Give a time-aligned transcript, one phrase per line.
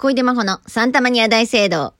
[0.00, 1.92] 小出真帆のサンタマニア大聖堂。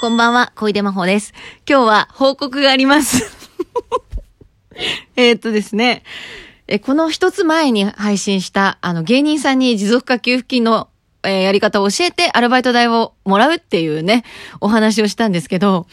[0.00, 1.34] こんばんは、小出真帆です。
[1.68, 3.28] 今日は報告があります。
[5.16, 6.04] えっとですね、
[6.68, 10.86] え、この一つ前に配信した、あの、芸人さんに持続化給付金の、
[11.24, 14.22] えーやり方を教えてアルバイト代をもらうっていうね、
[14.60, 15.88] お話をしたんですけど、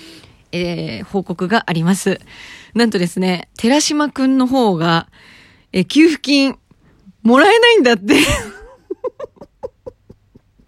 [0.52, 2.22] えー報告があります。
[2.76, 5.08] なんとですね、寺島くんの方が、
[5.74, 6.58] え給付金、
[7.24, 8.16] もらえないんだって。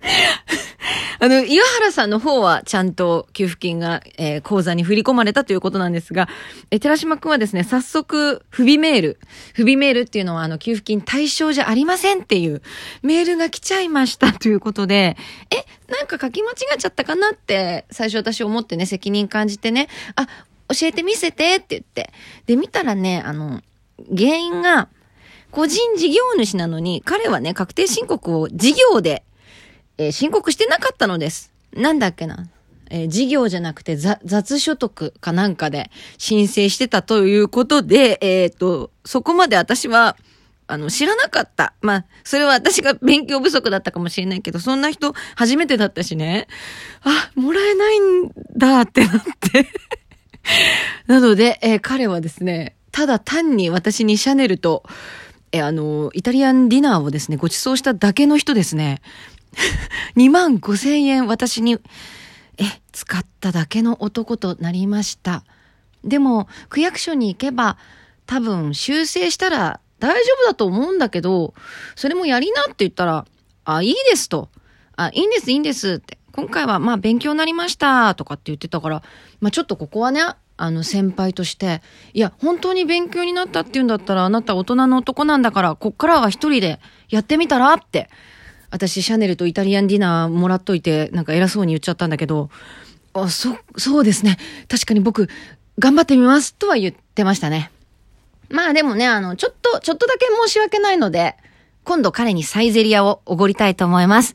[1.20, 6.28] あの、岩原さんの方はちゃんと給付金が、えー口座に振り込まれたということなんですが、
[6.70, 9.20] え寺島くんはですね、早速、不備メール。
[9.54, 12.62] 不備メールっていうのは、あの、給付金対象じゃありませんっていう
[13.02, 15.16] メールが来ちゃいましたということで、
[15.50, 20.28] え、なんか書き間違っちゃったかなって、最初私思ってね、責任感じてね、あ、
[20.70, 22.12] 教えて見せてって言って。
[22.46, 23.62] で、見たらね、あの、
[24.16, 24.90] 原因が、
[25.52, 29.24] 個人事業主なのに、彼はね、確定申告を事業で、
[29.98, 31.52] えー申告してなかったのです。
[31.74, 32.48] なんだっけな。
[32.90, 40.18] えー事業じゃなくて雑雑所得かなんかで申請してたということで、えっ、と、そこまで私は、
[40.66, 41.74] あの、知らなかった。
[41.82, 46.48] まあ、それは私が勉強不足だったかもしれないけど、そんな人初めてだったしね。
[47.04, 49.68] あ、もらえないんだってなって。
[51.06, 54.84] なので、えー彼はですね、ただ単に私にシャネルと、
[55.52, 59.02] えあの、イタリアンディナーをですね、ご馳走しただけの人ですね。
[60.16, 61.80] 2万5千円私に、
[62.60, 65.44] え、使っただけの男となりました。
[66.04, 67.78] でも、区役所に行けば、
[68.28, 71.56] 多分修正したら大丈夫だと思うんだけど、
[71.96, 73.26] それもやりなって言ったら、
[73.66, 74.50] あ、いいですと。
[74.96, 76.20] あ、いいんです、いいんですって。
[76.32, 79.04] 今回はまあ勉強になりましたとかって言ってたから、
[79.40, 80.22] まあちょっとここはね、
[80.56, 81.82] あの先輩として、
[82.14, 88.10] いや、本当に勉強になったって言うんだったら、あなた大人の男なんだから、こっからは一人でやってみたらって。
[88.70, 92.50] 私、シャネルとイタリアンディナーもらっといて、なんか偉そうに言っちゃったんだけど、
[93.14, 94.38] あ、そ、そうですね。
[94.68, 95.30] 確かに僕、
[95.78, 97.72] 頑張ってみますとは言ってましたね。
[98.50, 101.36] まあでもね、あの、ちょっと、ちょっとだけ申し訳ないので、
[101.84, 104.34] 今度彼にサイゼリアをおごりたいと思います。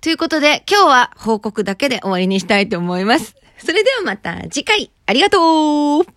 [0.00, 3.34] ということで、今日は報告だけで終わりにしたいと思います。
[3.58, 6.15] それではまた次回、ありがとう。